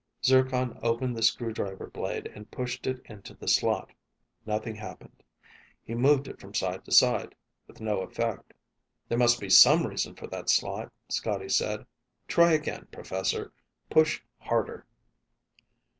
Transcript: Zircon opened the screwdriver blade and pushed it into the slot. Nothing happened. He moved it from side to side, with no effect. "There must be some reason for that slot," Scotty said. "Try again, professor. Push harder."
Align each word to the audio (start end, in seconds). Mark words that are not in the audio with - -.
Zircon 0.25 0.79
opened 0.81 1.15
the 1.15 1.21
screwdriver 1.21 1.85
blade 1.85 2.25
and 2.33 2.49
pushed 2.49 2.87
it 2.87 3.03
into 3.05 3.35
the 3.35 3.47
slot. 3.47 3.91
Nothing 4.47 4.73
happened. 4.73 5.21
He 5.83 5.93
moved 5.93 6.27
it 6.27 6.39
from 6.41 6.55
side 6.55 6.83
to 6.85 6.91
side, 6.91 7.35
with 7.67 7.79
no 7.79 7.99
effect. 7.99 8.55
"There 9.09 9.19
must 9.19 9.39
be 9.39 9.51
some 9.51 9.85
reason 9.85 10.15
for 10.15 10.25
that 10.25 10.49
slot," 10.49 10.91
Scotty 11.09 11.49
said. 11.49 11.85
"Try 12.27 12.53
again, 12.53 12.87
professor. 12.91 13.53
Push 13.91 14.23
harder." 14.39 14.87